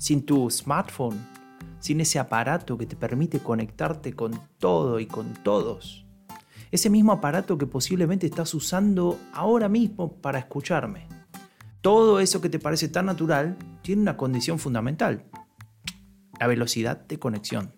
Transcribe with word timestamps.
Sin 0.00 0.24
tu 0.24 0.48
smartphone? 0.50 1.18
Sin 1.78 2.00
ese 2.00 2.18
aparato 2.18 2.78
que 2.78 2.86
te 2.86 2.96
permite 2.96 3.40
conectarte 3.40 4.14
con 4.14 4.40
todo 4.56 4.98
y 4.98 5.04
con 5.04 5.34
todos. 5.34 6.06
Ese 6.70 6.88
mismo 6.88 7.12
aparato 7.12 7.58
que 7.58 7.66
posiblemente 7.66 8.26
estás 8.26 8.54
usando 8.54 9.18
ahora 9.34 9.68
mismo 9.68 10.14
para 10.14 10.38
escucharme. 10.38 11.06
Todo 11.82 12.18
eso 12.18 12.40
que 12.40 12.48
te 12.48 12.58
parece 12.58 12.88
tan 12.88 13.04
natural 13.04 13.58
tiene 13.82 14.00
una 14.00 14.16
condición 14.16 14.58
fundamental. 14.58 15.26
La 16.38 16.46
velocidad 16.46 16.96
de 17.06 17.18
conexión. 17.18 17.74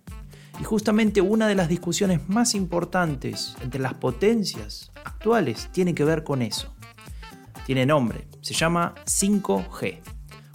Y 0.61 0.63
justamente 0.63 1.23
una 1.23 1.49
de 1.49 1.57
las 1.57 1.69
discusiones 1.69 2.29
más 2.29 2.55
importantes 2.55 3.57
entre 3.63 3.81
las 3.81 3.95
potencias 3.95 4.93
actuales 5.05 5.71
tiene 5.73 5.93
que 5.93 6.05
ver 6.05 6.23
con 6.23 6.41
eso 6.41 6.73
tiene 7.65 7.87
nombre, 7.87 8.27
se 8.41 8.55
llama 8.55 8.95
5G, 9.07 10.01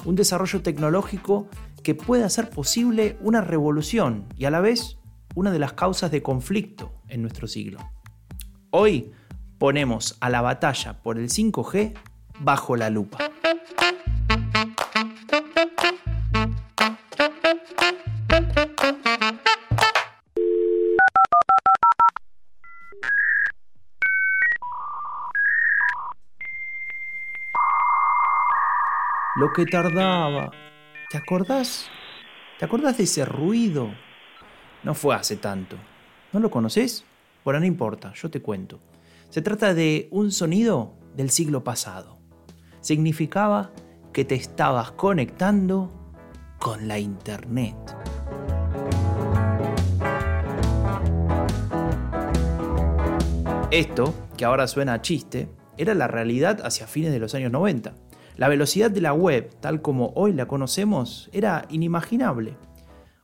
un 0.07 0.15
desarrollo 0.15 0.61
tecnológico 0.61 1.49
que 1.83 1.93
puede 1.93 2.23
hacer 2.23 2.49
posible 2.49 3.17
una 3.19 3.41
revolución 3.41 4.25
y 4.37 4.45
a 4.45 4.51
la 4.51 4.61
vez 4.61 4.97
una 5.35 5.51
de 5.51 5.59
las 5.59 5.73
causas 5.73 6.11
de 6.11 6.23
conflicto 6.23 6.93
en 7.09 7.21
nuestro 7.21 7.45
siglo. 7.45 7.79
Hoy 8.71 9.11
ponemos 9.57 10.15
a 10.21 10.29
la 10.29 10.41
batalla 10.41 11.03
por 11.03 11.19
el 11.19 11.29
5G 11.29 11.93
bajo 12.39 12.77
la 12.77 12.89
lupa. 12.89 13.17
Lo 29.37 29.53
que 29.53 29.67
tardaba. 29.67 30.49
¿Te 31.11 31.17
acordás? 31.19 31.91
¿Te 32.57 32.65
acordás 32.65 32.97
de 32.97 33.03
ese 33.03 33.23
ruido? 33.23 33.91
No 34.81 34.95
fue 34.95 35.13
hace 35.13 35.35
tanto. 35.35 35.77
¿No 36.33 36.39
lo 36.39 36.49
conoces? 36.49 37.05
Bueno, 37.45 37.59
no 37.59 37.67
importa, 37.67 38.13
yo 38.15 38.31
te 38.31 38.41
cuento. 38.41 38.79
Se 39.29 39.43
trata 39.43 39.75
de 39.75 40.07
un 40.09 40.31
sonido 40.31 40.95
del 41.15 41.29
siglo 41.29 41.63
pasado. 41.63 42.17
Significaba 42.81 43.69
que 44.11 44.25
te 44.25 44.33
estabas 44.33 44.89
conectando 44.93 45.91
con 46.57 46.87
la 46.87 46.97
internet. 46.97 47.75
Esto, 53.69 54.15
que 54.35 54.45
ahora 54.45 54.65
suena 54.65 54.93
a 54.93 55.01
chiste, 55.03 55.47
era 55.77 55.93
la 55.93 56.07
realidad 56.07 56.65
hacia 56.65 56.87
fines 56.87 57.11
de 57.11 57.19
los 57.19 57.35
años 57.35 57.51
90. 57.51 57.93
La 58.37 58.49
velocidad 58.49 58.91
de 58.91 59.01
la 59.01 59.13
web, 59.13 59.49
tal 59.59 59.81
como 59.81 60.13
hoy 60.15 60.31
la 60.31 60.47
conocemos, 60.47 61.27
era 61.33 61.65
inimaginable. 61.69 62.55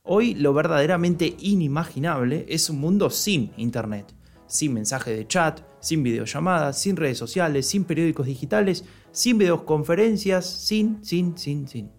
Hoy 0.02 0.34
lo 0.34 0.52
verdaderamente 0.52 1.36
inimaginable 1.38 2.46
es 2.48 2.68
un 2.68 2.80
mundo 2.80 3.08
sin 3.10 3.52
Internet, 3.56 4.12
sin 4.48 4.74
mensaje 4.74 5.14
de 5.14 5.26
chat, 5.28 5.60
sin 5.78 6.02
videollamadas, 6.02 6.80
sin 6.80 6.96
redes 6.96 7.16
sociales, 7.16 7.68
sin 7.68 7.84
periódicos 7.84 8.26
digitales, 8.26 8.84
sin 9.12 9.38
videoconferencias, 9.38 10.46
sin, 10.46 11.04
sin, 11.04 11.38
sin, 11.38 11.68
sin. 11.68 11.92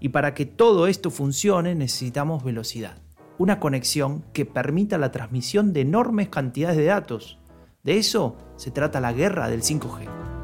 Y 0.00 0.08
para 0.08 0.34
que 0.34 0.44
todo 0.44 0.88
esto 0.88 1.12
funcione 1.12 1.76
necesitamos 1.76 2.42
velocidad, 2.42 2.98
una 3.38 3.60
conexión 3.60 4.24
que 4.32 4.46
permita 4.46 4.98
la 4.98 5.12
transmisión 5.12 5.72
de 5.72 5.82
enormes 5.82 6.28
cantidades 6.28 6.76
de 6.76 6.86
datos. 6.86 7.38
De 7.84 7.98
eso 7.98 8.36
se 8.56 8.72
trata 8.72 9.00
la 9.00 9.12
guerra 9.12 9.48
del 9.48 9.62
5G. 9.62 10.41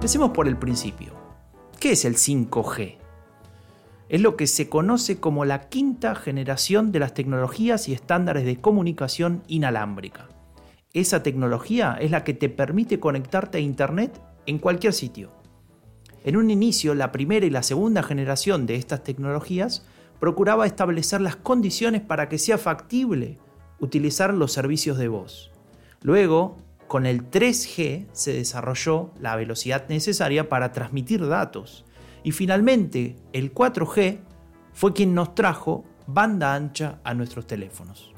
Empecemos 0.00 0.30
por 0.30 0.48
el 0.48 0.56
principio. 0.56 1.12
¿Qué 1.78 1.92
es 1.92 2.06
el 2.06 2.16
5G? 2.16 2.96
Es 4.08 4.20
lo 4.22 4.34
que 4.34 4.46
se 4.46 4.70
conoce 4.70 5.20
como 5.20 5.44
la 5.44 5.68
quinta 5.68 6.14
generación 6.14 6.90
de 6.90 7.00
las 7.00 7.12
tecnologías 7.12 7.86
y 7.86 7.92
estándares 7.92 8.46
de 8.46 8.62
comunicación 8.62 9.42
inalámbrica. 9.46 10.26
Esa 10.94 11.22
tecnología 11.22 11.98
es 12.00 12.10
la 12.12 12.24
que 12.24 12.32
te 12.32 12.48
permite 12.48 12.98
conectarte 12.98 13.58
a 13.58 13.60
Internet 13.60 14.18
en 14.46 14.58
cualquier 14.58 14.94
sitio. 14.94 15.32
En 16.24 16.38
un 16.38 16.50
inicio, 16.50 16.94
la 16.94 17.12
primera 17.12 17.44
y 17.44 17.50
la 17.50 17.62
segunda 17.62 18.02
generación 18.02 18.64
de 18.64 18.76
estas 18.76 19.04
tecnologías 19.04 19.84
procuraba 20.18 20.64
establecer 20.64 21.20
las 21.20 21.36
condiciones 21.36 22.00
para 22.00 22.30
que 22.30 22.38
sea 22.38 22.56
factible 22.56 23.36
utilizar 23.80 24.32
los 24.32 24.50
servicios 24.50 24.96
de 24.96 25.08
voz. 25.08 25.50
Luego, 26.00 26.56
con 26.90 27.06
el 27.06 27.30
3G 27.30 28.08
se 28.10 28.32
desarrolló 28.32 29.12
la 29.20 29.36
velocidad 29.36 29.88
necesaria 29.88 30.48
para 30.48 30.72
transmitir 30.72 31.24
datos. 31.24 31.84
Y 32.24 32.32
finalmente, 32.32 33.14
el 33.32 33.54
4G 33.54 34.18
fue 34.72 34.92
quien 34.92 35.14
nos 35.14 35.36
trajo 35.36 35.84
banda 36.08 36.52
ancha 36.52 36.98
a 37.04 37.14
nuestros 37.14 37.46
teléfonos. 37.46 38.12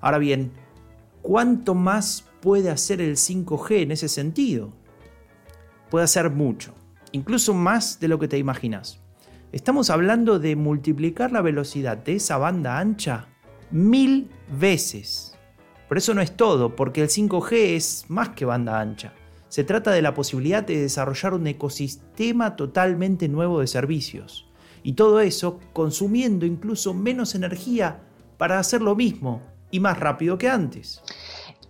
Ahora 0.00 0.18
bien, 0.18 0.52
¿cuánto 1.20 1.74
más 1.74 2.24
puede 2.40 2.70
hacer 2.70 3.00
el 3.00 3.16
5G 3.16 3.82
en 3.82 3.90
ese 3.90 4.08
sentido? 4.08 4.72
Puede 5.90 6.04
hacer 6.04 6.30
mucho, 6.30 6.76
incluso 7.10 7.54
más 7.54 7.98
de 7.98 8.06
lo 8.06 8.20
que 8.20 8.28
te 8.28 8.38
imaginas. 8.38 9.00
Estamos 9.50 9.90
hablando 9.90 10.38
de 10.38 10.54
multiplicar 10.54 11.32
la 11.32 11.42
velocidad 11.42 11.96
de 11.96 12.14
esa 12.14 12.38
banda 12.38 12.78
ancha 12.78 13.26
mil 13.72 14.30
veces. 14.48 15.31
Pero 15.92 15.98
eso 15.98 16.14
no 16.14 16.22
es 16.22 16.34
todo, 16.34 16.74
porque 16.74 17.02
el 17.02 17.10
5G 17.10 17.52
es 17.52 18.06
más 18.08 18.30
que 18.30 18.46
banda 18.46 18.80
ancha. 18.80 19.12
Se 19.50 19.62
trata 19.62 19.90
de 19.90 20.00
la 20.00 20.14
posibilidad 20.14 20.62
de 20.62 20.80
desarrollar 20.80 21.34
un 21.34 21.46
ecosistema 21.46 22.56
totalmente 22.56 23.28
nuevo 23.28 23.60
de 23.60 23.66
servicios. 23.66 24.48
Y 24.82 24.94
todo 24.94 25.20
eso 25.20 25.60
consumiendo 25.74 26.46
incluso 26.46 26.94
menos 26.94 27.34
energía 27.34 28.00
para 28.38 28.58
hacer 28.58 28.80
lo 28.80 28.96
mismo 28.96 29.42
y 29.70 29.80
más 29.80 30.00
rápido 30.00 30.38
que 30.38 30.48
antes. 30.48 31.02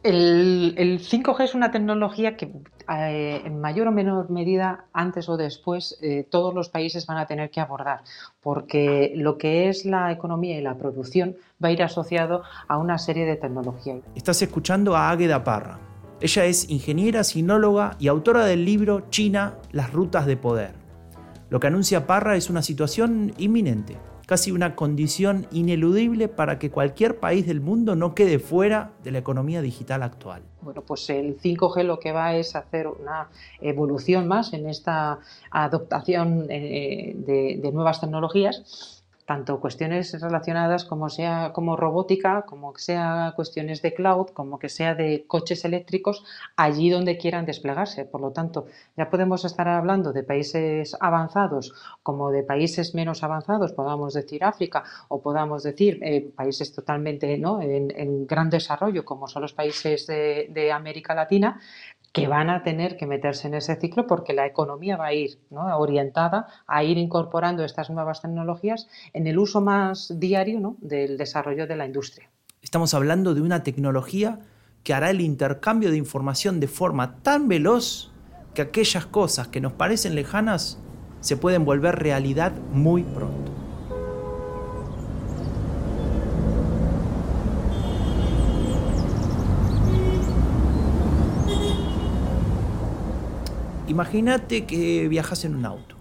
El, 0.03 0.99
5G 1.01 1.45
es 1.45 1.55
una 1.55 1.71
tecnología 1.71 2.37
que 2.37 2.51
eh, 2.93 3.43
en 3.45 3.61
mayor 3.61 3.87
o 3.87 3.93
menor 3.93 4.31
medida, 4.31 4.87
antes 4.93 5.29
o 5.29 5.37
después, 5.37 5.97
eh, 6.03 6.27
todos 6.29 6.53
los 6.53 6.69
países 6.69 7.07
van 7.07 7.19
a 7.19 7.27
tener 7.27 7.51
que 7.51 7.61
abordar, 7.61 8.01
porque 8.43 9.13
lo 9.15 9.39
que 9.39 9.69
es 9.69 9.85
la 9.85 10.11
economía 10.11 10.59
y 10.59 10.61
la 10.61 10.77
producción 10.77 11.37
va 11.63 11.69
a 11.69 11.73
ir 11.73 11.83
asociado 11.85 12.43
a 12.67 12.79
una 12.79 12.99
serie 12.99 13.27
de 13.27 13.37
tecnologías. 13.37 14.01
Estás 14.17 14.43
escuchando 14.43 14.97
a 14.97 15.11
Águeda 15.11 15.45
Parra. 15.45 15.79
Ella 16.21 16.47
es 16.47 16.69
ingeniera, 16.69 17.23
sinóloga 17.23 17.97
y 18.01 18.09
autora 18.09 18.45
del 18.45 18.65
libro 18.65 19.09
China, 19.11 19.55
las 19.71 19.93
rutas 19.93 20.27
de 20.27 20.37
poder. 20.37 20.73
Lo 21.49 21.61
que 21.61 21.69
anuncia 21.69 22.07
Parra 22.07 22.37
es 22.37 22.51
una 22.51 22.63
situación 22.63 23.35
inminente 23.39 23.97
casi 24.33 24.51
una 24.51 24.77
condición 24.77 25.47
ineludible 25.53 26.27
para 26.27 26.59
que 26.59 26.71
cualquier 26.71 27.21
país 27.21 27.47
del 27.47 27.61
mundo 27.61 27.97
no 27.97 28.15
quede 28.15 28.39
fuera 28.39 28.93
de 29.05 29.11
la 29.11 29.19
economía 29.19 29.61
digital 29.61 30.03
actual. 30.03 30.41
Bueno, 30.63 30.81
pues 30.81 31.11
el 31.11 31.39
5G 31.39 31.83
lo 31.83 31.99
que 31.99 32.13
va 32.13 32.35
es 32.35 32.57
hacer 32.57 32.87
una 32.87 33.29
evolución 33.61 34.27
más 34.27 34.55
en 34.55 34.71
esta 34.71 35.19
adoptación 35.51 36.47
eh, 36.49 37.13
de 37.15 37.73
nuevas 37.73 38.01
tecnologías 38.01 39.02
tanto 39.27 39.61
cuestiones 39.61 40.21
relacionadas 40.21 40.85
como 40.85 41.09
sea 41.09 41.53
como 41.53 41.77
robótica, 41.77 42.43
como 42.43 42.73
que 42.73 42.83
sea 42.83 43.33
cuestiones 43.37 43.83
de 43.83 43.95
cloud, 43.95 44.29
como 44.29 44.59
que 44.59 44.69
sea 44.69 44.95
de 44.95 45.25
coches 45.27 45.65
eléctricos, 45.65 46.25
allí 46.57 46.91
donde 46.91 47.17
quieran 47.17 47.47
desplegarse. 47.47 48.05
Por 48.05 48.21
lo 48.21 48.33
tanto, 48.33 48.67
ya 48.97 49.11
podemos 49.11 49.45
estar 49.45 49.69
hablando 49.69 50.13
de 50.13 50.23
países 50.23 50.97
avanzados 51.01 51.73
como 52.03 52.31
de 52.31 52.43
países 52.43 52.95
menos 52.95 53.23
avanzados, 53.23 53.73
podamos 53.73 54.15
decir 54.15 54.45
África 54.45 54.83
o 55.09 55.23
podamos 55.23 55.63
decir 55.63 55.99
eh, 56.03 56.33
países 56.35 56.73
totalmente 56.75 57.39
¿no? 57.39 57.61
en, 57.63 58.27
gran 58.27 58.51
desarrollo 58.51 59.05
como 59.05 59.29
son 59.29 59.43
los 59.43 59.53
países 59.53 60.07
de, 60.07 60.49
de 60.51 60.73
América 60.73 61.15
Latina, 61.15 61.61
que 62.13 62.29
van 62.29 62.51
a 62.51 62.63
tener 62.63 62.97
que 62.97 63.07
meterse 63.07 63.49
en 63.49 63.55
ese 63.55 63.77
ciclo 63.77 64.07
porque 64.07 64.35
la 64.35 64.47
economía 64.47 64.97
va 64.97 65.07
a 65.07 65.15
ir 65.15 65.39
orientada 65.51 66.47
a 66.67 66.85
ir 66.85 66.99
incorporando 66.99 67.65
estas 67.65 67.91
nuevas 67.91 68.21
tecnologías 68.21 68.89
en 69.15 69.27
el 69.27 69.39
uso 69.39 69.61
más 69.61 70.13
diario 70.21 70.77
del 70.81 71.17
desarrollo 71.17 71.67
de 71.67 71.77
la 71.77 71.87
industria. 71.87 72.31
Estamos 72.61 72.95
hablando 72.95 73.35
de 73.35 73.41
una 73.41 73.63
tecnología 73.63 74.41
que 74.85 74.95
hará 74.95 75.11
el 75.11 75.21
intercambio 75.21 75.91
de 75.91 75.97
información 75.97 76.61
de 76.61 76.69
forma 76.69 77.17
tan 77.23 77.49
veloz 77.49 78.13
que 78.55 78.63
aquellas 78.63 79.07
cosas 79.07 79.49
que 79.49 79.61
nos 79.61 79.73
parecen 79.73 80.15
lejanas 80.15 80.79
se 81.21 81.37
pueden 81.37 81.65
volver 81.65 81.97
realidad 81.97 82.53
muy 82.73 83.05
pronto. 83.05 83.52
Imagínate 93.93 94.65
que 94.65 95.07
viajas 95.07 95.45
en 95.45 95.55
un 95.55 95.67
auto. 95.67 95.97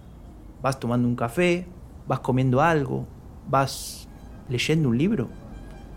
Vas 0.62 0.80
tomando 0.80 1.06
un 1.06 1.14
café, 1.14 1.66
vas 2.06 2.20
comiendo 2.20 2.62
algo, 2.62 3.06
vas 3.50 4.08
leyendo 4.48 4.88
un 4.88 4.96
libro. 4.96 5.28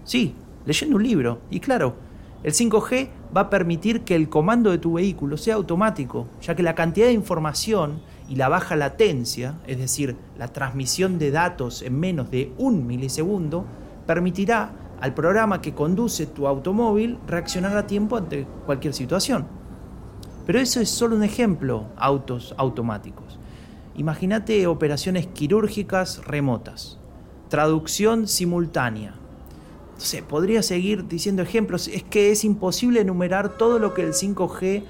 Sí, 0.03 0.35
leyendo 0.65 0.97
un 0.97 1.03
libro. 1.03 1.39
Y 1.49 1.61
claro, 1.61 1.95
el 2.43 2.51
5G 2.51 3.07
va 3.33 3.41
a 3.41 3.49
permitir 3.49 4.01
que 4.01 4.13
el 4.13 4.27
comando 4.27 4.71
de 4.71 4.77
tu 4.77 4.95
vehículo 4.95 5.37
sea 5.37 5.55
automático, 5.55 6.27
ya 6.41 6.53
que 6.53 6.63
la 6.63 6.75
cantidad 6.75 7.07
de 7.07 7.13
información 7.13 8.01
y 8.27 8.35
la 8.35 8.49
baja 8.49 8.75
latencia, 8.75 9.55
es 9.65 9.77
decir, 9.77 10.17
la 10.37 10.49
transmisión 10.49 11.17
de 11.17 11.31
datos 11.31 11.81
en 11.81 11.97
menos 11.97 12.29
de 12.29 12.51
un 12.57 12.85
milisegundo, 12.85 13.63
permitirá 14.05 14.73
al 14.99 15.13
programa 15.13 15.61
que 15.61 15.73
conduce 15.73 16.25
tu 16.25 16.45
automóvil 16.45 17.19
reaccionar 17.25 17.77
a 17.77 17.87
tiempo 17.87 18.17
ante 18.17 18.45
cualquier 18.65 18.93
situación. 18.93 19.47
Pero 20.45 20.59
eso 20.59 20.79
es 20.79 20.89
solo 20.89 21.15
un 21.15 21.23
ejemplo, 21.23 21.87
autos 21.97 22.53
automáticos. 22.57 23.39
Imagínate 23.95 24.67
operaciones 24.67 25.27
quirúrgicas 25.27 26.25
remotas, 26.25 26.99
traducción 27.49 28.27
simultánea. 28.27 29.15
No 29.97 30.27
podría 30.27 30.61
seguir 30.61 31.07
diciendo 31.07 31.41
ejemplos. 31.41 31.87
Es 31.87 32.03
que 32.03 32.31
es 32.31 32.43
imposible 32.43 33.01
enumerar 33.01 33.57
todo 33.57 33.79
lo 33.79 33.93
que 33.93 34.01
el 34.01 34.13
5G 34.13 34.83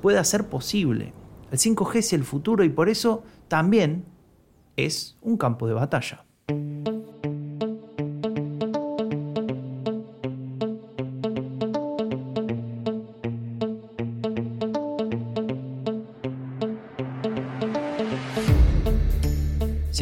puede 0.00 0.18
hacer 0.18 0.48
posible. 0.48 1.12
El 1.50 1.58
5G 1.58 1.96
es 1.96 2.12
el 2.12 2.24
futuro 2.24 2.62
y 2.64 2.68
por 2.68 2.88
eso 2.88 3.24
también 3.48 4.04
es 4.76 5.18
un 5.20 5.36
campo 5.36 5.66
de 5.66 5.74
batalla. 5.74 6.24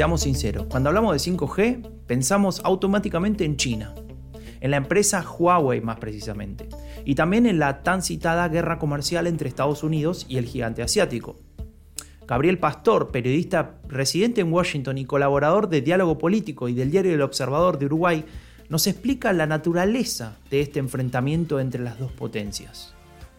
Seamos 0.00 0.23
sinceros, 0.23 0.64
cuando 0.64 0.88
hablamos 0.88 1.12
de 1.12 1.31
5G 1.31 2.06
pensamos 2.06 2.62
automáticamente 2.64 3.44
en 3.44 3.58
China, 3.58 3.94
en 4.62 4.70
la 4.70 4.79
empresa 4.79 5.23
Huawei 5.23 5.82
más 5.82 5.99
precisamente, 5.99 6.70
y 7.05 7.14
también 7.17 7.44
en 7.44 7.58
la 7.58 7.82
tan 7.82 8.02
citada 8.02 8.49
guerra 8.49 8.79
comercial 8.79 9.26
entre 9.26 9.50
Estados 9.50 9.82
Unidos 9.82 10.25
y 10.26 10.38
el 10.38 10.47
gigante 10.47 10.82
asiático. 10.82 11.37
Gabriel 12.26 12.58
Pastor, 12.58 13.11
periodista 13.11 13.75
residente 13.88 14.41
en 14.41 14.50
Washington 14.50 14.97
y 14.97 15.05
colaborador 15.05 15.69
de 15.69 15.82
Diálogo 15.82 16.17
Político 16.17 16.70
y 16.70 16.73
del 16.73 16.91
diario 16.91 17.12
El 17.12 17.20
Observador 17.20 17.79
de 17.79 17.85
Uruguay, 17.85 18.25
nos 18.70 18.87
explica 18.87 19.35
la 19.35 19.44
naturaleza 19.44 20.38
de 20.49 20.62
este 20.62 20.79
enfrentamiento 20.79 21.61
entre 21.61 21.82
las 21.82 21.99
dos 21.99 22.11
potencias. 22.11 22.94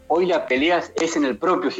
Hoy 0.09 0.27
la 0.27 0.45
pelea 0.45 0.83
es 1.01 1.15
en 1.15 1.25
el 1.25 1.39
propio 1.39 1.71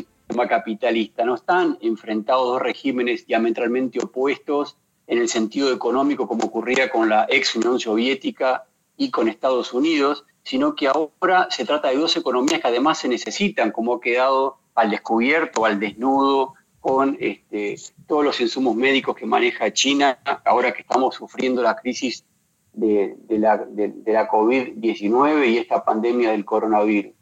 capitalista, 0.47 1.25
no 1.25 1.35
están 1.35 1.77
enfrentados 1.81 2.47
dos 2.47 2.61
regímenes 2.61 3.25
diametralmente 3.25 3.99
opuestos 4.03 4.77
en 5.07 5.17
el 5.17 5.29
sentido 5.29 5.71
económico 5.71 6.27
como 6.27 6.45
ocurría 6.45 6.89
con 6.89 7.09
la 7.09 7.25
ex 7.29 7.55
Unión 7.55 7.79
Soviética 7.79 8.65
y 8.97 9.09
con 9.11 9.27
Estados 9.27 9.73
Unidos, 9.73 10.25
sino 10.43 10.75
que 10.75 10.87
ahora 10.87 11.47
se 11.49 11.65
trata 11.65 11.89
de 11.89 11.97
dos 11.97 12.15
economías 12.15 12.61
que 12.61 12.67
además 12.67 12.99
se 12.99 13.07
necesitan, 13.07 13.71
como 13.71 13.95
ha 13.95 14.01
quedado 14.01 14.57
al 14.75 14.89
descubierto, 14.89 15.65
al 15.65 15.79
desnudo, 15.79 16.53
con 16.79 17.15
este, 17.19 17.75
todos 18.07 18.23
los 18.23 18.41
insumos 18.41 18.75
médicos 18.75 19.15
que 19.15 19.25
maneja 19.25 19.71
China, 19.71 20.19
ahora 20.45 20.73
que 20.73 20.81
estamos 20.81 21.15
sufriendo 21.15 21.61
la 21.61 21.75
crisis 21.75 22.25
de 22.73 23.17
la 23.37 24.29
COVID-19 24.29 25.49
y 25.49 25.57
esta 25.57 25.83
pandemia 25.83 26.31
del 26.31 26.43
coronavirus. 26.45 27.13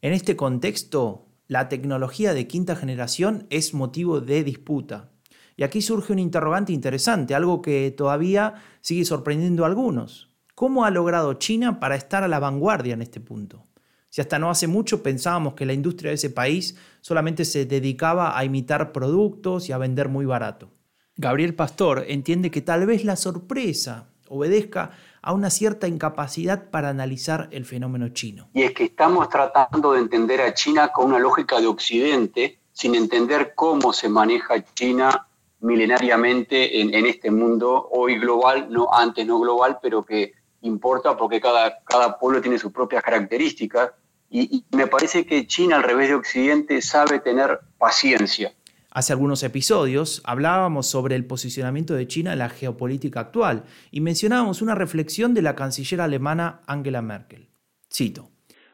En 0.00 0.12
este 0.12 0.36
contexto, 0.36 1.24
la 1.54 1.68
tecnología 1.68 2.34
de 2.34 2.48
quinta 2.48 2.74
generación 2.74 3.46
es 3.48 3.74
motivo 3.74 4.20
de 4.20 4.42
disputa. 4.42 5.12
Y 5.56 5.62
aquí 5.62 5.82
surge 5.82 6.12
un 6.12 6.18
interrogante 6.18 6.72
interesante, 6.72 7.32
algo 7.32 7.62
que 7.62 7.94
todavía 7.96 8.54
sigue 8.80 9.04
sorprendiendo 9.04 9.62
a 9.62 9.68
algunos. 9.68 10.34
¿Cómo 10.56 10.84
ha 10.84 10.90
logrado 10.90 11.34
China 11.34 11.78
para 11.78 11.94
estar 11.94 12.24
a 12.24 12.28
la 12.28 12.40
vanguardia 12.40 12.94
en 12.94 13.02
este 13.02 13.20
punto? 13.20 13.68
Si 14.08 14.20
hasta 14.20 14.40
no 14.40 14.50
hace 14.50 14.66
mucho 14.66 15.04
pensábamos 15.04 15.54
que 15.54 15.64
la 15.64 15.74
industria 15.74 16.08
de 16.08 16.16
ese 16.16 16.30
país 16.30 16.76
solamente 17.02 17.44
se 17.44 17.66
dedicaba 17.66 18.36
a 18.36 18.44
imitar 18.44 18.90
productos 18.90 19.68
y 19.68 19.72
a 19.72 19.78
vender 19.78 20.08
muy 20.08 20.26
barato. 20.26 20.72
Gabriel 21.14 21.54
Pastor 21.54 22.04
entiende 22.08 22.50
que 22.50 22.62
tal 22.62 22.84
vez 22.84 23.04
la 23.04 23.14
sorpresa 23.14 24.08
obedezca 24.28 24.90
a 25.26 25.32
una 25.32 25.48
cierta 25.48 25.88
incapacidad 25.88 26.68
para 26.70 26.90
analizar 26.90 27.48
el 27.50 27.64
fenómeno 27.64 28.10
chino. 28.10 28.50
Y 28.52 28.62
es 28.62 28.72
que 28.72 28.84
estamos 28.84 29.30
tratando 29.30 29.92
de 29.92 30.00
entender 30.00 30.42
a 30.42 30.52
China 30.52 30.92
con 30.92 31.06
una 31.06 31.18
lógica 31.18 31.62
de 31.62 31.66
Occidente, 31.66 32.58
sin 32.72 32.94
entender 32.94 33.54
cómo 33.54 33.94
se 33.94 34.10
maneja 34.10 34.62
China 34.74 35.26
milenariamente 35.60 36.78
en, 36.78 36.92
en 36.92 37.06
este 37.06 37.30
mundo 37.30 37.88
hoy 37.90 38.18
global, 38.18 38.66
no 38.68 38.92
antes 38.92 39.26
no 39.26 39.40
global, 39.40 39.78
pero 39.80 40.04
que 40.04 40.34
importa 40.60 41.16
porque 41.16 41.40
cada, 41.40 41.82
cada 41.84 42.18
pueblo 42.18 42.42
tiene 42.42 42.58
sus 42.58 42.70
propias 42.70 43.02
características 43.02 43.92
y, 44.28 44.64
me 44.72 44.88
parece 44.88 45.24
que 45.24 45.46
China, 45.46 45.76
al 45.76 45.84
revés 45.84 46.08
de 46.08 46.16
Occidente, 46.16 46.82
sabe 46.82 47.20
tener 47.20 47.60
paciencia. 47.78 48.52
Hace 48.94 49.12
algunos 49.12 49.42
episodios 49.42 50.22
hablábamos 50.24 50.86
sobre 50.88 51.16
el 51.16 51.26
posicionamiento 51.26 51.94
de 51.94 52.06
China 52.06 52.32
en 52.32 52.38
la 52.38 52.48
geopolítica 52.48 53.20
actual 53.20 53.64
y 53.90 54.00
mencionábamos 54.00 54.62
una 54.62 54.74
reflexión 54.74 55.34
de 55.34 55.42
la 55.42 55.54
canciller 55.54 56.00
alemana 56.00 56.60
Angela 56.66 57.02
Merkel. 57.02 57.48
Cito. 57.92 58.30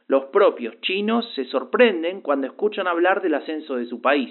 Los 0.07 0.27
propios 0.27 0.81
chinos 0.83 1.25
se 1.35 1.47
sorprenden 1.47 2.21
cuando 2.21 2.47
escuchan 2.47 2.87
hablar 2.87 3.23
del 3.23 3.35
ascenso 3.35 3.77
de 3.77 3.87
su 3.87 4.01
país 4.01 4.31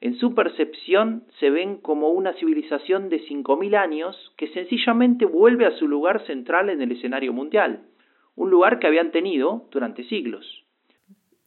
en 0.00 0.18
su 0.18 0.34
percepción 0.34 1.24
se 1.40 1.50
ven 1.50 1.78
como 1.78 2.10
una 2.10 2.34
civilización 2.34 3.08
de 3.08 3.20
5.000 3.26 3.76
años 3.76 4.34
que 4.36 4.48
sencillamente 4.48 5.24
vuelve 5.24 5.66
a 5.66 5.76
su 5.78 5.88
lugar 5.88 6.26
central 6.26 6.68
en 6.68 6.82
el 6.82 6.92
escenario 6.92 7.32
mundial, 7.32 7.86
un 8.34 8.50
lugar 8.50 8.78
que 8.78 8.86
habían 8.86 9.10
tenido 9.10 9.68
durante 9.70 10.04
siglos. 10.04 10.65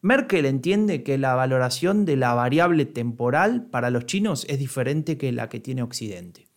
Merkel 0.02 0.46
entiende 0.46 1.04
que 1.04 1.18
la 1.18 1.36
valoración 1.36 2.06
de 2.06 2.16
la 2.16 2.34
variable 2.34 2.86
temporal 2.86 3.66
para 3.66 3.90
los 3.90 4.06
chinos 4.06 4.46
es 4.48 4.58
diferente 4.58 5.18
que 5.18 5.32
la 5.34 5.50
que 5.50 5.60
tiene 5.60 5.84
Occidente. 5.84 6.48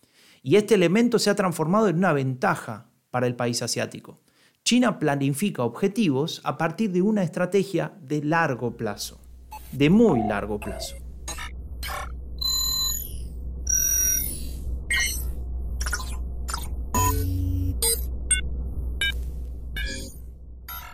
Y 0.41 0.55
este 0.55 0.75
elemento 0.75 1.19
se 1.19 1.29
ha 1.29 1.35
transformado 1.35 1.89
en 1.89 1.97
una 1.97 2.13
ventaja 2.13 2.89
para 3.11 3.27
el 3.27 3.35
país 3.35 3.61
asiático. 3.61 4.21
China 4.63 4.97
planifica 4.97 5.63
objetivos 5.63 6.39
a 6.45 6.57
partir 6.57 6.91
de 6.91 7.01
una 7.01 7.23
estrategia 7.23 7.93
de 8.01 8.23
largo 8.23 8.77
plazo, 8.77 9.19
de 9.73 9.89
muy 9.89 10.21
largo 10.25 10.57
plazo. 10.59 11.02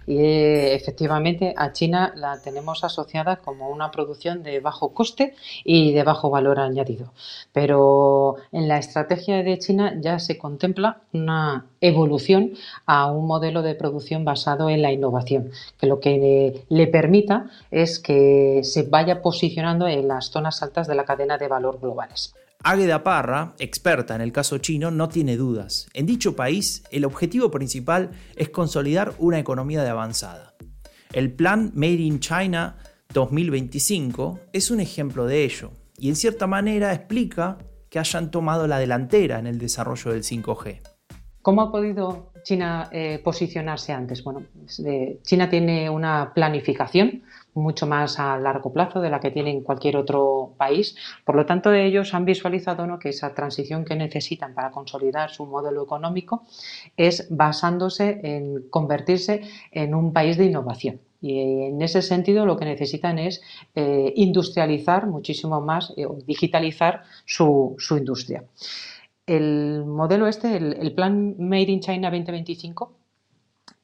Y 0.10 0.74
efectivamente 0.74 1.54
a 1.56 1.72
China 1.72 2.12
la 2.16 2.42
tenemos 2.42 2.84
asociada 2.84 3.36
como 3.36 3.70
una 3.70 3.92
producción 3.92 4.42
de 4.42 4.60
bajo 4.60 4.92
coste 4.92 5.36
y 5.64 5.94
de 5.94 6.02
bajo 6.02 6.32
valor 6.32 6.60
añadido. 6.60 7.14
Pero 7.54 8.38
en 8.52 8.68
la 8.68 8.80
estrategia 8.80 9.44
de 9.44 9.60
China 9.60 9.94
ya 10.02 10.18
se 10.18 10.40
contempla 10.40 11.02
una 11.14 11.68
evolución 11.80 12.54
a 12.88 13.12
un 13.12 13.28
modelo 13.28 13.62
de 13.62 13.76
producción 13.76 14.26
basado 14.26 14.72
en 14.72 14.82
la 14.82 14.92
innovación, 14.92 15.52
que 15.78 15.86
lo 15.86 16.00
que 16.00 16.66
le 16.70 16.88
permita 16.88 17.46
es 17.70 18.00
que 18.00 18.62
se 18.64 18.82
vaya 18.82 19.22
posicionando 19.22 19.88
en 19.88 20.08
las 20.08 20.32
zonas 20.32 20.64
altas 20.64 20.88
de 20.88 20.96
la 20.96 21.06
cadena 21.06 21.38
de 21.38 21.50
valor 21.50 21.80
globales. 21.80 22.34
Águeda 22.62 23.04
Parra, 23.04 23.54
experta 23.58 24.16
en 24.16 24.22
el 24.22 24.34
caso 24.34 24.58
chino, 24.58 24.92
no 24.92 25.08
tiene 25.08 25.38
dudas. 25.38 25.88
En 25.94 26.06
dicho 26.06 26.36
país, 26.36 26.84
el 26.92 27.06
objetivo 27.06 27.50
principal 27.52 28.12
es 28.36 28.50
consolidar 28.50 29.14
una 29.18 29.40
economía 29.40 29.82
de 29.82 29.90
avanzada. 29.90 30.56
El 31.14 31.32
plan 31.32 31.72
Made 31.74 31.94
in 31.94 32.20
China 32.20 32.76
2025 33.14 34.42
es 34.52 34.72
un 34.72 34.82
ejemplo 34.82 35.26
de 35.26 35.46
ello 35.46 35.72
y 35.98 36.10
en 36.10 36.18
cierta 36.18 36.48
manera 36.48 36.94
explica 36.94 37.60
que 37.90 37.98
hayan 37.98 38.30
tomado 38.30 38.68
la 38.68 38.78
delantera 38.78 39.40
en 39.40 39.48
el 39.48 39.58
desarrollo 39.58 40.12
del 40.12 40.24
5G. 40.24 40.82
¿Cómo 41.42 41.62
ha 41.62 41.72
podido 41.72 42.34
China 42.44 42.90
eh, 42.92 43.22
posicionarse 43.24 43.94
antes? 43.94 44.22
Bueno, 44.22 44.44
China 45.24 45.50
tiene 45.50 45.90
una 45.90 46.34
planificación 46.34 47.24
mucho 47.60 47.86
más 47.86 48.20
a 48.20 48.38
largo 48.38 48.74
plazo 48.74 49.02
de 49.02 49.10
la 49.10 49.20
que 49.20 49.32
tiene 49.32 49.52
en 49.52 49.62
cualquier 49.62 49.98
otro 49.98 50.54
país. 50.58 50.96
Por 51.26 51.36
lo 51.36 51.46
tanto, 51.46 51.74
ellos 51.74 52.14
han 52.14 52.26
visualizado 52.26 52.88
¿no? 52.88 53.00
que 53.00 53.10
esa 53.10 53.34
transición 53.34 53.86
que 53.86 53.96
necesitan 53.96 54.54
para 54.54 54.72
consolidar 54.72 55.30
su 55.30 55.46
modelo 55.46 55.84
económico 55.84 56.44
es 56.98 57.28
basándose 57.30 58.20
en 58.24 58.70
convertirse 58.70 59.42
en 59.72 59.94
un 59.94 60.14
país 60.14 60.38
de 60.38 60.46
innovación. 60.46 61.02
Y 61.22 61.64
en 61.66 61.82
ese 61.82 62.02
sentido 62.02 62.46
lo 62.46 62.58
que 62.58 62.66
necesitan 62.66 63.20
es 63.20 63.42
eh, 63.76 64.14
industrializar 64.16 65.08
muchísimo 65.08 65.60
más, 65.62 65.94
eh, 65.98 66.08
digitalizar 66.26 67.04
su, 67.26 67.76
industria. 67.92 68.46
El 69.26 69.84
modelo 69.86 70.28
este, 70.28 70.56
el, 70.58 70.94
plan 70.96 71.36
Made 71.38 71.72
in 71.72 71.82
China 71.82 72.10
2025, 72.10 72.99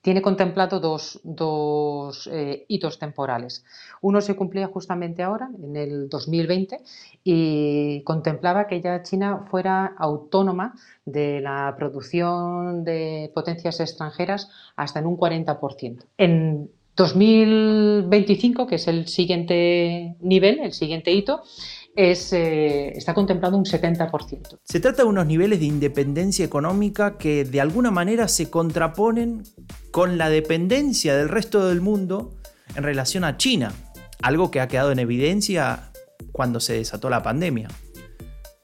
tiene 0.06 0.22
contemplado 0.22 0.80
dos, 0.80 2.30
eh, 2.32 2.66
hitos 2.68 3.00
temporales. 3.00 3.66
Uno 4.02 4.22
se 4.22 4.36
cumplía 4.36 4.68
justamente 4.68 5.24
ahora, 5.24 5.50
en 5.64 5.76
el 5.76 6.10
2020, 6.10 6.80
y 7.24 8.04
contemplaba 8.04 8.68
que 8.68 8.82
ya 8.82 9.02
China 9.02 9.48
fuera 9.50 9.96
autónoma 9.98 10.76
de 11.06 11.42
la 11.42 11.74
producción 11.76 12.84
de 12.84 13.32
potencias 13.34 13.80
extranjeras 13.80 14.52
hasta 14.76 15.00
en 15.00 15.08
un 15.08 15.18
40%. 15.18 16.06
En 16.20 16.70
2025, 16.96 18.68
que 18.68 18.76
es 18.76 18.88
el 18.88 19.08
siguiente 19.08 20.16
nivel, 20.22 20.60
el 20.60 20.72
siguiente 20.72 21.12
hito, 21.12 21.44
es, 21.96 22.32
eh, 22.34 22.90
está 22.96 23.14
contemplado 23.14 23.58
un 23.58 23.66
70%. 23.66 24.60
Se 24.64 24.80
trata 24.80 25.04
de 25.04 25.10
unos 25.10 25.26
niveles 25.26 25.60
de 25.60 25.66
independencia 25.66 26.46
económica 26.46 27.18
que 27.18 27.44
de 27.46 27.62
alguna 27.62 27.92
manera 27.92 28.28
se 28.28 28.50
contraponen 28.50 29.44
con 29.92 30.18
la 30.18 30.30
dependencia 30.30 31.16
del 31.16 31.30
resto 31.30 31.68
del 31.68 31.82
mundo 31.82 32.34
en 32.76 32.84
relación 32.84 33.24
a 33.24 33.38
China, 33.38 33.74
algo 34.22 34.52
que 34.52 34.60
ha 34.62 34.68
quedado 34.68 34.92
en 34.92 35.00
evidencia 35.00 35.92
cuando 36.32 36.60
se 36.60 36.74
desató 36.74 37.10
la 37.10 37.24
pandemia. 37.24 37.70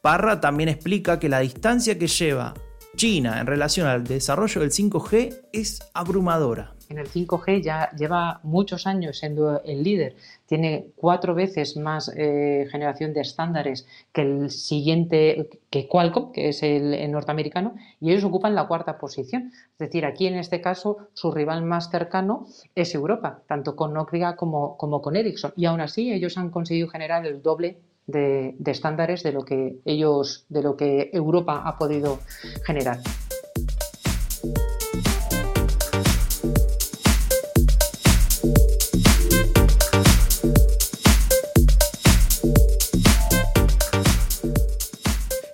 Parra 0.01 0.41
también 0.41 0.69
explica 0.69 1.19
que 1.19 1.29
la 1.29 1.39
distancia 1.39 1.97
que 1.97 2.07
lleva 2.07 2.53
China 2.95 3.39
en 3.39 3.47
relación 3.47 3.87
al 3.87 4.03
desarrollo 4.03 4.61
del 4.61 4.71
5G 4.71 5.47
es 5.53 5.79
abrumadora 5.93 6.75
en 6.91 6.99
el 6.99 7.07
5G 7.07 7.61
ya 7.61 7.89
lleva 7.91 8.39
muchos 8.43 8.85
años 8.85 9.19
siendo 9.19 9.61
el 9.63 9.83
líder. 9.83 10.15
Tiene 10.45 10.87
cuatro 10.95 11.33
veces 11.33 11.77
más 11.77 12.11
eh, 12.15 12.67
generación 12.69 13.13
de 13.13 13.21
estándares 13.21 13.87
que 14.11 14.21
el 14.21 14.51
siguiente, 14.51 15.49
que 15.69 15.87
Qualcomm, 15.87 16.31
que 16.31 16.49
es 16.49 16.61
el, 16.63 17.09
norteamericano, 17.11 17.75
y 17.99 18.11
ellos 18.11 18.25
ocupan 18.25 18.55
la 18.55 18.67
cuarta 18.67 18.97
posición. 18.97 19.51
Es 19.53 19.79
decir, 19.79 20.05
aquí 20.05 20.27
en 20.27 20.35
este 20.35 20.61
caso 20.61 21.07
su 21.13 21.31
rival 21.31 21.63
más 21.63 21.89
cercano 21.89 22.45
es 22.75 22.93
Europa, 22.93 23.41
tanto 23.47 23.75
con 23.75 23.93
Nokia 23.93 24.35
como, 24.35 24.77
con 24.77 25.15
Ericsson. 25.15 25.53
Y 25.55 25.65
aún 25.65 25.81
así 25.81 26.11
ellos 26.11 26.37
han 26.37 26.49
conseguido 26.49 26.89
generar 26.89 27.25
el 27.25 27.41
doble 27.41 27.77
de, 28.07 28.55
de 28.59 28.71
estándares 28.71 29.23
de 29.23 29.31
lo 29.31 29.45
que 29.45 29.77
ellos, 29.85 30.45
de 30.49 30.61
lo 30.61 30.75
que 30.75 31.09
Europa 31.13 31.63
ha 31.65 31.77
podido 31.77 32.19
generar. 32.65 32.99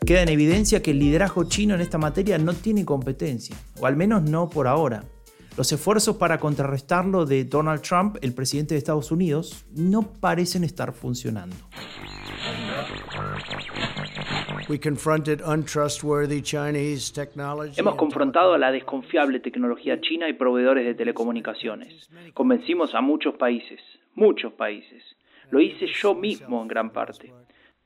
Queda 0.08 0.24
en 0.24 0.30
evidencia 0.30 0.82
que 0.82 0.92
el 0.92 1.00
liderazgo 1.00 1.44
chino 1.50 1.76
en 1.76 1.82
esta 1.82 1.98
materia 1.98 2.38
no 2.38 2.54
tiene 2.54 2.86
competencia, 2.86 3.58
o 3.82 3.88
al 3.88 3.98
menos 3.98 4.24
no 4.24 4.50
por 4.50 4.66
ahora. 4.66 5.04
Los 5.58 5.70
esfuerzos 5.74 6.16
para 6.16 6.40
contrarrestarlo 6.40 7.26
de 7.26 7.44
Donald 7.44 7.82
Trump, 7.82 8.16
el 8.22 8.34
presidente 8.34 8.74
de 8.74 8.78
Estados 8.78 9.12
Unidos, 9.12 9.66
no 9.76 10.04
parecen 10.04 10.64
estar 10.64 10.94
funcionando. 10.94 11.58
Hemos 17.76 17.96
confrontado 17.96 18.54
a 18.54 18.58
la 18.58 18.72
desconfiable 18.72 19.42
tecnología 19.42 20.00
china 20.00 20.30
y 20.30 20.34
proveedores 20.34 20.86
de 20.86 20.96
telecomunicaciones. 20.96 22.10
Convencimos 22.34 22.96
a 22.96 23.02
muchos 23.02 23.36
países, 23.36 23.82
muchos 24.16 24.54
países. 24.54 25.04
Lo 25.52 25.60
hice 25.60 25.86
yo 26.02 26.16
mismo 26.16 26.62
en 26.62 26.70
gran 26.70 26.92
parte. 26.92 27.34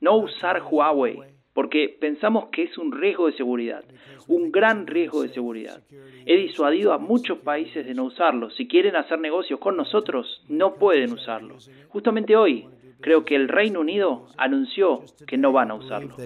No 0.00 0.18
usar 0.18 0.62
Huawei, 0.62 1.31
porque 1.54 1.96
pensamos 2.00 2.46
que 2.50 2.64
es 2.64 2.78
un 2.78 2.92
riesgo 2.92 3.26
de 3.26 3.36
seguridad, 3.36 3.84
un 4.26 4.50
gran 4.50 4.86
riesgo 4.86 5.22
de 5.22 5.28
seguridad. 5.28 5.82
He 6.24 6.36
disuadido 6.36 6.92
a 6.92 6.98
muchos 6.98 7.38
países 7.38 7.86
de 7.86 7.94
no 7.94 8.04
usarlo. 8.04 8.50
Si 8.50 8.66
quieren 8.66 8.96
hacer 8.96 9.18
negocios 9.18 9.60
con 9.60 9.76
nosotros, 9.76 10.42
no 10.48 10.74
pueden 10.74 11.12
usarlo. 11.12 11.56
Justamente 11.88 12.36
hoy, 12.36 12.66
creo 13.00 13.24
que 13.24 13.36
el 13.36 13.48
Reino 13.48 13.80
Unido 13.80 14.28
anunció 14.38 15.02
que 15.26 15.36
no 15.36 15.52
van 15.52 15.70
a 15.70 15.74
usarlo. 15.74 16.16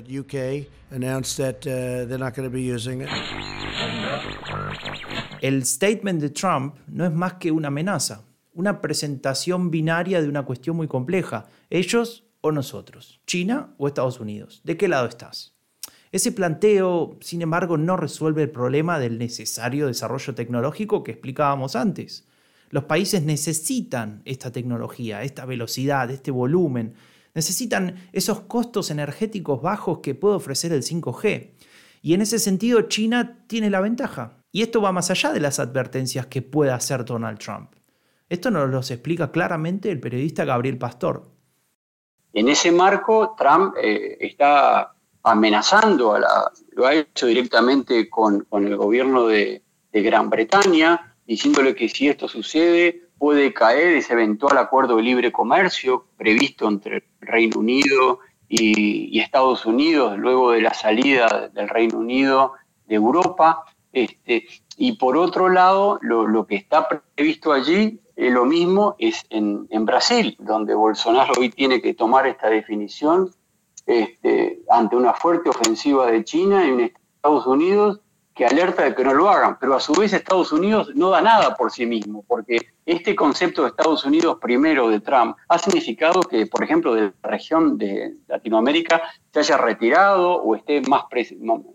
El 5.40 5.64
statement 5.64 6.21
de 6.21 6.30
Trump 6.30 6.76
no 6.87 7.04
es 7.04 7.12
más 7.12 7.35
que 7.35 7.50
una 7.50 7.68
amenaza, 7.68 8.25
una 8.54 8.80
presentación 8.80 9.71
binaria 9.71 10.23
de 10.23 10.28
una 10.28 10.45
cuestión 10.45 10.76
muy 10.76 10.87
compleja. 10.87 11.47
Ellos 11.68 12.25
nosotros? 12.52 13.20
¿China 13.26 13.74
o 13.78 13.88
Estados 13.88 14.20
Unidos? 14.20 14.60
¿De 14.64 14.76
qué 14.76 14.88
lado 14.88 15.06
estás? 15.06 15.56
Ese 16.12 16.32
planteo, 16.32 17.18
sin 17.20 17.42
embargo, 17.42 17.76
no 17.76 17.96
resuelve 17.96 18.42
el 18.42 18.50
problema 18.50 18.98
del 18.98 19.18
necesario 19.18 19.86
desarrollo 19.86 20.34
tecnológico 20.34 21.04
que 21.04 21.12
explicábamos 21.12 21.76
antes. 21.76 22.26
Los 22.70 22.84
países 22.84 23.22
necesitan 23.22 24.22
esta 24.24 24.50
tecnología, 24.50 25.22
esta 25.22 25.44
velocidad, 25.44 26.10
este 26.10 26.30
volumen, 26.30 26.94
necesitan 27.34 28.08
esos 28.12 28.40
costos 28.40 28.90
energéticos 28.90 29.60
bajos 29.60 29.98
que 29.98 30.14
puede 30.14 30.36
ofrecer 30.36 30.72
el 30.72 30.82
5G. 30.82 31.50
Y 32.02 32.14
en 32.14 32.22
ese 32.22 32.38
sentido 32.38 32.82
China 32.82 33.44
tiene 33.46 33.68
la 33.68 33.80
ventaja. 33.80 34.38
Y 34.52 34.62
esto 34.62 34.80
va 34.80 34.92
más 34.92 35.10
allá 35.10 35.32
de 35.32 35.40
las 35.40 35.58
advertencias 35.58 36.26
que 36.26 36.40
pueda 36.40 36.74
hacer 36.74 37.04
Donald 37.04 37.38
Trump. 37.38 37.72
Esto 38.28 38.50
nos 38.50 38.70
lo 38.70 38.78
explica 38.78 39.30
claramente 39.30 39.90
el 39.90 40.00
periodista 40.00 40.44
Gabriel 40.44 40.78
Pastor. 40.78 41.36
En 42.33 42.49
ese 42.49 42.71
marco, 42.71 43.35
Trump 43.37 43.75
eh, 43.80 44.18
está 44.21 44.92
amenazando, 45.23 46.14
a 46.14 46.21
la, 46.21 46.52
lo 46.73 46.87
ha 46.87 46.95
hecho 46.95 47.26
directamente 47.26 48.09
con, 48.09 48.47
el 48.52 48.76
gobierno 48.76 49.26
de, 49.26 49.62
Gran 49.92 50.28
Bretaña, 50.28 51.16
diciéndole 51.26 51.75
que 51.75 51.88
si 51.88 52.06
esto 52.06 52.28
sucede 52.28 53.09
puede 53.16 53.54
caer 53.54 53.97
ese 53.97 54.12
eventual 54.12 54.59
acuerdo 54.59 54.97
de 54.97 55.02
libre 55.02 55.33
comercio 55.33 56.09
previsto 56.18 56.68
entre 56.68 57.04
Reino 57.18 57.61
Unido 57.61 58.18
y, 58.47 59.18
Estados 59.18 59.64
Unidos 59.64 60.18
luego 60.18 60.50
de 60.50 60.61
la 60.61 60.75
salida 60.75 61.49
del 61.54 61.71
Reino 61.71 61.97
Unido 61.97 62.52
de 62.87 62.97
Europa. 62.97 63.64
Este, 63.90 64.47
y 64.76 64.99
por 64.99 65.16
otro 65.16 65.49
lado, 65.49 65.99
lo, 66.02 66.26
lo 66.26 66.47
que 66.47 66.56
está 66.56 66.87
previsto 66.87 67.52
allí 67.52 67.99
eh, 68.16 68.30
lo 68.30 68.46
mismo 68.46 68.96
es 68.99 69.26
en, 69.28 69.66
Brasil, 69.85 70.37
donde 70.38 70.75
Bolsonaro 70.75 71.35
hoy 71.38 71.50
tiene 71.50 71.82
que 71.82 71.92
tomar 71.92 72.26
esta 72.26 72.49
definición 72.49 73.30
este, 73.85 74.62
ante 74.70 74.96
una 74.96 75.12
fuerte 75.12 75.50
ofensiva 75.50 76.11
de 76.11 76.25
China 76.25 76.64
y 76.64 76.70
en 76.70 76.80
Estados 76.80 77.46
Unidos 77.46 78.00
que 78.37 78.44
alerta 78.44 78.85
de 78.85 78.94
que 78.94 79.02
no 79.02 79.14
lo 79.14 79.30
hagan, 79.30 79.58
pero 79.58 79.75
a 79.75 79.80
su 79.80 79.94
vez 79.94 80.12
Estados 80.12 80.52
Unidos 80.52 80.90
no 80.94 81.08
da 81.08 81.23
nada 81.23 81.54
por 81.56 81.73
sí 81.73 81.87
mismo, 81.87 82.23
porque 82.28 82.58
este 82.85 83.16
concepto 83.16 83.62
de 83.62 83.68
Estados 83.68 84.04
Unidos 84.04 84.37
primero 84.38 84.90
de 84.90 85.00
Trump 85.00 85.37
ha 85.49 85.58
significado 85.58 86.20
que, 86.20 86.46
por 86.46 86.62
ejemplo, 86.62 86.94
de 86.94 87.14
la 87.23 87.30
región 87.30 87.78
de 87.78 88.14
Latinoamérica 88.28 89.02
se 89.32 89.40
haya 89.40 89.56
retirado 89.56 90.35
o 90.35 90.54
esté 90.54 90.82
más 90.82 91.04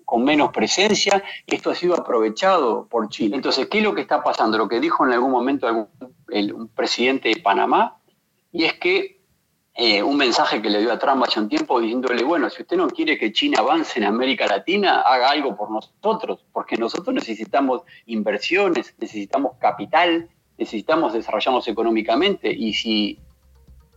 con 0.06 0.24
menos 0.24 0.52
presencia, 0.52 1.24
esto 1.48 1.72
ha 1.72 1.76
sido 1.76 1.96
aprovechado 1.96 2.88
por 2.88 3.10
Chile. 3.10 3.36
Entonces, 3.36 3.68
¿qué 3.68 3.80
es 3.80 3.84
lo 3.84 3.96
que 3.96 4.02
está 4.02 4.24
pasando? 4.24 4.60
Lo 4.60 4.68
que 4.68 4.80
dijo 4.80 5.04
en 5.04 5.14
algún 5.14 5.32
momento 5.32 5.90
un 6.32 6.70
presidente 6.70 7.30
de 7.30 7.42
Panamá, 7.42 7.98
y 8.52 8.64
es 8.66 8.74
que 8.74 9.22
eh, 9.74 10.04
un 10.04 10.18
mensaje 10.18 10.62
que 10.62 10.70
le 10.70 10.80
dio 10.80 10.92
a 10.92 11.00
Trump 11.00 11.24
hace 11.24 11.40
un 11.40 11.48
tiempo 11.48 11.80
diciéndole, 11.80 12.24
bueno, 12.24 12.50
si 12.50 12.62
usted 12.62 12.76
no 12.76 12.90
quiere 12.90 13.18
que 13.18 13.32
China 13.32 13.60
avance 13.60 14.00
en 14.00 14.06
América 14.06 14.46
Latina, 14.46 15.02
haga 15.02 15.30
algo 15.30 15.56
por 15.56 15.72
nosotros, 15.72 16.44
porque 16.52 16.76
nosotros 16.76 17.14
necesitamos 17.14 17.84
inversiones, 18.06 18.94
necesitamos 18.98 19.54
capital, 19.60 20.30
necesitamos 20.58 21.14
desarrollarnos 21.14 21.68
económicamente, 21.68 22.52
y 22.52 22.74
si 22.74 23.20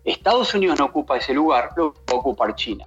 Estados 0.04 0.54
Unidos 0.54 0.78
no 0.78 0.86
ocupa 0.86 1.16
ese 1.16 1.34
lugar, 1.34 1.70
lo 1.76 1.92
va 1.92 2.12
a 2.12 2.14
ocupar 2.14 2.54
China. 2.54 2.86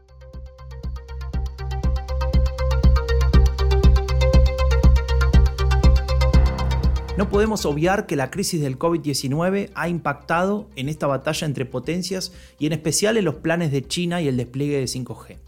No 7.17 7.29
podemos 7.29 7.65
obviar 7.65 8.05
que 8.05 8.15
la 8.15 8.29
crisis 8.29 8.61
del 8.61 8.77
COVID-19 8.77 9.71
ha 9.73 9.89
impactado 9.89 10.69
en 10.75 10.87
esta 10.87 11.07
batalla 11.07 11.47
entre 11.47 11.65
potencias 11.65 12.31
y 12.59 12.67
en 12.67 12.73
especial 12.73 13.17
en 13.17 13.25
los 13.25 13.33
planes 13.33 13.71
de 13.71 13.81
China 13.81 14.21
y 14.21 14.27
el 14.27 14.37
despliegue 14.37 14.77
de 14.77 14.85
5G. 14.85 15.39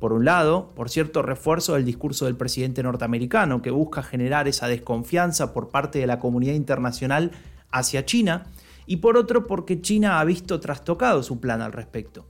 Por 0.00 0.14
un 0.14 0.24
lado, 0.24 0.72
por 0.74 0.88
cierto 0.88 1.20
refuerzo 1.20 1.74
del 1.74 1.84
discurso 1.84 2.24
del 2.24 2.36
presidente 2.36 2.82
norteamericano 2.82 3.60
que 3.60 3.70
busca 3.70 4.02
generar 4.02 4.48
esa 4.48 4.68
desconfianza 4.68 5.52
por 5.52 5.68
parte 5.68 5.98
de 5.98 6.06
la 6.06 6.18
comunidad 6.18 6.54
internacional 6.54 7.32
hacia 7.70 8.06
China, 8.06 8.46
y 8.86 8.96
por 8.96 9.18
otro 9.18 9.46
porque 9.46 9.82
China 9.82 10.20
ha 10.20 10.24
visto 10.24 10.60
trastocado 10.60 11.22
su 11.22 11.40
plan 11.40 11.60
al 11.60 11.74
respecto. 11.74 12.26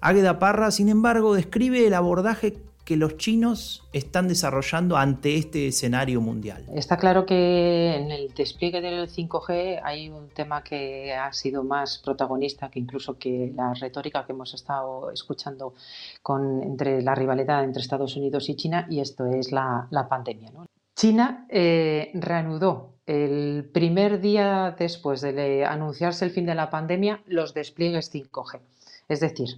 Águeda 0.00 0.38
Parra, 0.38 0.70
sin 0.70 0.88
embargo, 0.88 1.34
describe 1.34 1.84
el 1.84 1.94
abordaje 1.94 2.62
que 2.88 2.96
los 2.96 3.18
chinos 3.18 3.86
están 3.92 4.28
desarrollando 4.28 4.96
ante 4.96 5.36
este 5.36 5.68
escenario 5.68 6.22
mundial? 6.22 6.64
Está 6.74 6.96
claro 6.96 7.26
que 7.26 7.94
en 7.94 8.10
el 8.10 8.32
despliegue 8.32 8.80
del 8.80 9.10
5G 9.10 9.82
hay 9.84 10.08
un 10.08 10.30
tema 10.30 10.64
que 10.64 11.12
ha 11.12 11.30
sido 11.34 11.62
más 11.64 11.98
protagonista 11.98 12.70
que 12.70 12.78
incluso 12.78 13.18
que 13.18 13.52
la 13.54 13.74
retórica 13.74 14.24
que 14.24 14.32
hemos 14.32 14.54
estado 14.54 15.10
escuchando 15.10 15.74
con, 16.22 16.62
entre 16.62 17.02
la 17.02 17.14
rivalidad 17.14 17.62
entre 17.62 17.82
Estados 17.82 18.16
Unidos 18.16 18.48
y 18.48 18.56
China, 18.56 18.86
y 18.88 19.00
esto 19.00 19.26
es 19.26 19.52
la, 19.52 19.86
pandemia. 20.08 20.50
China 20.96 21.46
eh, 21.50 22.10
reanudó 22.14 22.94
el 23.04 23.68
primer 23.70 24.18
día 24.22 24.74
después 24.78 25.20
de 25.20 25.66
anunciarse 25.66 26.24
el 26.24 26.30
fin 26.30 26.46
de 26.46 26.54
la 26.54 26.70
pandemia 26.70 27.20
los 27.26 27.52
despliegues 27.52 28.10
5G. 28.14 28.60
Es 29.08 29.20
decir, 29.20 29.48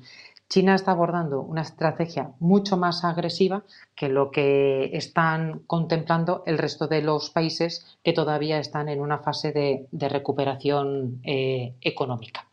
China 0.51 0.75
está 0.75 0.91
abordando 0.91 1.43
una 1.43 1.63
estrategia 1.63 2.33
mucho 2.41 2.77
más 2.77 3.05
agresiva 3.05 3.63
que 3.95 4.09
lo 4.09 4.33
que 4.33 4.91
están 4.95 5.61
contemplando 5.61 6.43
el 6.45 6.59
resto 6.59 6.89
de 6.89 7.03
los 7.03 7.31
países 7.31 7.87
que 8.03 8.13
todavía 8.13 8.59
están 8.59 8.89
en 8.89 9.01
una 9.01 9.19
fase 9.19 9.53
de, 9.53 10.09
recuperación 10.09 11.21
eh, 11.23 11.77
económica. 11.81 12.49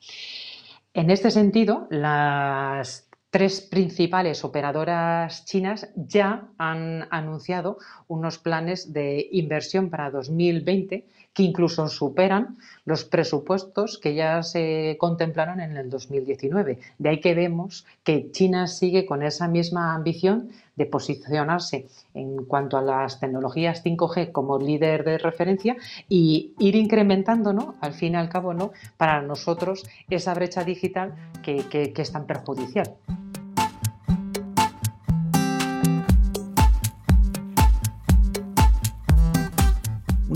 En 0.94 1.10
este 1.10 1.32
sentido, 1.32 1.88
las 1.90 3.10
tres 3.32 3.62
principales 3.62 4.46
operadoras 4.46 5.46
chinas 5.46 5.90
ya 5.96 6.50
han 6.60 7.08
anunciado 7.10 7.78
unos 8.08 8.38
planes 8.38 8.94
de 8.94 9.28
inversión 9.32 9.90
para 9.90 10.12
2020 10.12 11.08
que 11.38 11.44
incluso 11.44 11.88
superan 11.88 12.58
los 12.84 13.06
presupuestos 13.06 14.00
que 14.00 14.16
ya 14.16 14.42
se 14.42 14.98
contemplaron 15.00 15.60
en 15.60 15.78
el 15.78 15.88
2019. 15.88 16.80
De 16.98 17.10
ahí 17.10 17.22
que 17.22 17.36
vemos 17.36 17.86
que 18.04 18.32
China 18.32 18.66
sigue 18.66 19.06
con 19.06 19.22
esa 19.22 19.48
misma 19.48 19.94
ambición 19.94 20.50
de 20.76 20.88
posicionarse 20.88 21.86
en 22.16 22.44
cuanto 22.46 22.76
a 22.76 22.82
las 22.82 23.20
tecnologías 23.20 23.86
5G 23.86 24.32
como 24.32 24.58
líder 24.58 25.04
de 25.04 25.20
referencia 25.20 25.78
y 26.10 26.56
ir 26.58 26.76
incrementando, 26.76 27.54
¿no? 27.54 27.76
al 27.82 27.94
fin 27.94 28.14
y 28.14 28.18
al 28.18 28.30
cabo, 28.30 28.56
¿no? 28.56 28.72
para 28.98 29.22
nosotros 29.22 29.84
esa 30.10 30.34
brecha 30.34 30.64
digital 30.64 31.14
que 31.44 31.94
es 31.96 32.12
tan 32.12 32.26
perjudicial. 32.26 32.96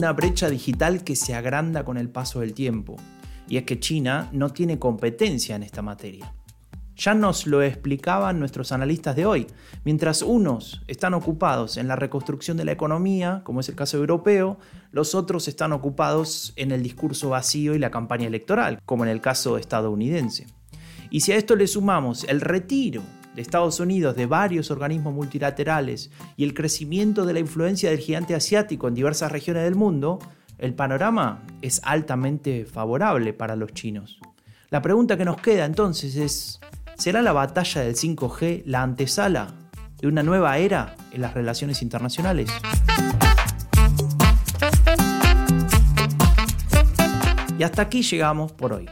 Una 0.02 0.14
brecha 0.14 0.50
digital 0.50 1.04
que 1.04 1.16
se 1.16 1.36
agranda 1.36 1.86
con 1.86 1.96
el 1.96 2.10
paso 2.10 2.40
del 2.40 2.56
tiempo, 2.56 2.96
y 3.48 3.58
es 3.58 3.66
que 3.66 3.80
China 3.80 4.30
no 4.32 4.50
tiene 4.50 4.80
competencia 4.80 5.56
en 5.56 5.62
esta 5.62 5.84
materia. 5.84 6.34
Ya 6.96 7.14
nos 7.14 7.46
lo 7.46 7.62
explicaban 7.62 8.40
nuestros 8.40 8.72
analistas 8.72 9.16
de 9.16 9.28
hoy. 9.28 9.46
Mientras 9.86 10.24
unos 10.24 10.82
están 10.88 11.14
ocupados 11.14 11.78
en 11.78 11.88
la 11.88 11.96
reconstrucción 11.96 12.58
de 12.58 12.66
la 12.66 12.72
economía, 12.72 13.42
como 13.44 13.60
es 13.60 13.70
el 13.70 13.76
caso 13.76 13.98
europeo, 13.98 14.58
los 14.92 15.14
otros 15.14 15.48
están 15.48 15.72
ocupados 15.72 16.54
en 16.56 16.72
el 16.72 16.82
discurso 16.82 17.30
vacío 17.30 17.76
y 17.76 17.78
la 17.78 17.92
campaña 17.92 18.26
electoral, 18.26 18.80
como 18.88 19.04
en 19.04 19.12
el 19.12 19.22
caso 19.22 19.60
estadounidense. 19.60 20.48
Y 21.12 21.20
si 21.20 21.32
a 21.32 21.36
esto 21.36 21.56
le 21.56 21.68
sumamos 21.68 22.24
el 22.24 22.42
retiro 22.42 23.04
de 23.36 23.42
Estados 23.42 23.80
Unidos 23.80 24.16
de 24.16 24.26
varios 24.26 24.72
organismos 24.72 25.14
multilaterales 25.14 26.12
y 26.38 26.44
el 26.44 26.54
crecimiento 26.54 27.26
de 27.26 27.34
la 27.34 27.40
influencia 27.40 27.90
del 27.90 28.00
gigante 28.00 28.36
asiático 28.36 28.88
en 28.88 28.96
diversas 28.96 29.32
regiones 29.32 29.64
del 29.64 29.76
mundo, 29.76 30.20
el 30.58 30.74
panorama 30.74 31.44
es 31.62 31.82
altamente 31.84 32.66
favorable 32.66 33.34
para 33.34 33.56
los 33.56 33.74
chinos. 33.74 34.20
La 34.70 34.82
pregunta 34.82 35.18
que 35.18 35.26
nos 35.26 35.42
queda 35.42 35.66
entonces 35.66 36.16
es, 36.16 36.60
¿será 36.96 37.22
la 37.22 37.34
batalla 37.34 37.82
del 37.82 37.96
5G 37.96 38.64
la 38.66 38.84
antesala 38.84 39.54
de 40.00 40.08
una 40.08 40.24
nueva 40.24 40.58
era 40.58 40.96
en 41.12 41.22
las 41.22 41.34
relaciones 41.34 41.82
internacionales? 41.82 42.50
Y 47.58 47.64
hasta 47.64 47.84
aquí 47.84 48.02
llegamos 48.02 48.52
por 48.54 48.74
hoy. 48.74 48.90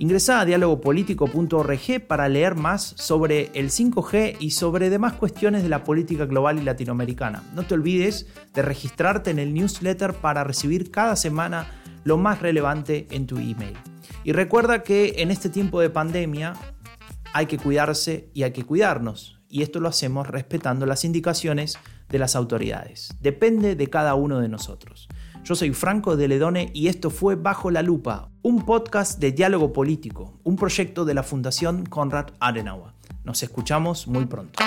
Ingresa 0.00 0.40
a 0.40 0.44
dialogopolitico.org 0.44 2.06
para 2.06 2.28
leer 2.28 2.54
más 2.54 2.94
sobre 2.96 3.50
el 3.54 3.70
5G 3.70 4.36
y 4.38 4.52
sobre 4.52 4.90
demás 4.90 5.14
cuestiones 5.14 5.64
de 5.64 5.68
la 5.68 5.82
política 5.82 6.24
global 6.24 6.60
y 6.60 6.62
latinoamericana. 6.62 7.42
No 7.56 7.64
te 7.64 7.74
olvides 7.74 8.28
de 8.54 8.62
registrarte 8.62 9.30
en 9.30 9.40
el 9.40 9.52
newsletter 9.52 10.14
para 10.14 10.44
recibir 10.44 10.92
cada 10.92 11.16
semana 11.16 11.66
lo 12.04 12.16
más 12.16 12.40
relevante 12.40 13.08
en 13.10 13.26
tu 13.26 13.38
email. 13.38 13.76
Y 14.22 14.30
recuerda 14.30 14.84
que 14.84 15.14
en 15.18 15.32
este 15.32 15.50
tiempo 15.50 15.80
de 15.80 15.90
pandemia 15.90 16.52
hay 17.32 17.46
que 17.46 17.58
cuidarse 17.58 18.30
y 18.34 18.44
hay 18.44 18.52
que 18.52 18.64
cuidarnos. 18.64 19.40
Y 19.48 19.62
esto 19.62 19.80
lo 19.80 19.88
hacemos 19.88 20.28
respetando 20.28 20.86
las 20.86 21.04
indicaciones 21.04 21.76
de 22.08 22.20
las 22.20 22.36
autoridades. 22.36 23.16
Depende 23.20 23.74
de 23.74 23.90
cada 23.90 24.14
uno 24.14 24.38
de 24.38 24.48
nosotros. 24.48 25.08
Yo 25.44 25.54
soy 25.54 25.72
Franco 25.72 26.16
de 26.16 26.28
Ledone 26.28 26.70
y 26.74 26.88
esto 26.88 27.10
fue 27.10 27.36
Bajo 27.36 27.70
la 27.70 27.82
Lupa, 27.82 28.30
un 28.42 28.64
podcast 28.64 29.18
de 29.18 29.32
diálogo 29.32 29.72
político, 29.72 30.38
un 30.44 30.56
proyecto 30.56 31.04
de 31.04 31.14
la 31.14 31.22
Fundación 31.22 31.86
Konrad 31.86 32.30
Adenauer. 32.38 32.92
Nos 33.24 33.42
escuchamos 33.42 34.06
muy 34.06 34.26
pronto. 34.26 34.62